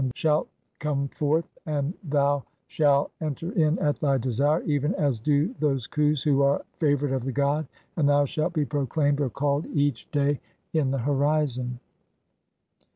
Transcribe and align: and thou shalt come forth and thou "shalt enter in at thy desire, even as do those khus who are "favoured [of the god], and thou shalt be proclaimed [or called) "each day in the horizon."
and 0.01 0.07
thou 0.09 0.15
shalt 0.15 0.49
come 0.79 1.07
forth 1.09 1.45
and 1.67 1.93
thou 2.03 2.43
"shalt 2.65 3.11
enter 3.21 3.51
in 3.51 3.77
at 3.77 3.99
thy 3.99 4.17
desire, 4.17 4.63
even 4.63 4.95
as 4.95 5.19
do 5.19 5.53
those 5.59 5.85
khus 5.87 6.23
who 6.23 6.41
are 6.41 6.65
"favoured 6.79 7.11
[of 7.11 7.23
the 7.23 7.31
god], 7.31 7.67
and 7.97 8.09
thou 8.09 8.25
shalt 8.25 8.51
be 8.53 8.65
proclaimed 8.65 9.21
[or 9.21 9.29
called) 9.29 9.67
"each 9.67 10.09
day 10.09 10.39
in 10.73 10.89
the 10.89 10.97
horizon." 10.97 11.79